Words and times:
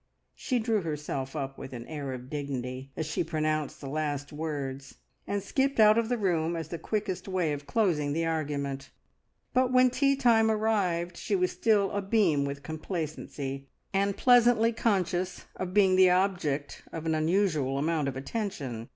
She 0.33 0.57
drew 0.57 0.81
herself 0.81 1.35
up 1.35 1.59
with 1.59 1.73
an 1.73 1.85
air 1.85 2.11
of 2.13 2.27
dignity 2.27 2.91
as 2.97 3.05
she 3.05 3.23
pronounced 3.23 3.79
the 3.79 3.87
last 3.87 4.33
words, 4.33 4.95
and 5.27 5.43
skipped 5.43 5.79
out 5.79 5.95
of 5.95 6.09
the 6.09 6.17
room, 6.17 6.55
as 6.55 6.69
the 6.69 6.79
quickest 6.79 7.27
way 7.27 7.53
of 7.53 7.67
closing 7.67 8.11
the 8.11 8.25
argument; 8.25 8.89
but 9.53 9.71
when 9.71 9.91
tea 9.91 10.15
time 10.15 10.49
arrived 10.49 11.17
she 11.17 11.35
was 11.35 11.51
still 11.51 11.91
abeam 11.91 12.45
with 12.45 12.63
complacency, 12.63 13.67
and 13.93 14.17
pleasantly 14.17 14.73
conscious 14.73 15.45
of 15.55 15.71
being 15.71 15.95
the 15.95 16.09
object 16.09 16.81
of 16.91 17.05
an 17.05 17.13
unusual 17.13 17.77
amount 17.77 18.07
of 18.07 18.17
attention. 18.17 18.89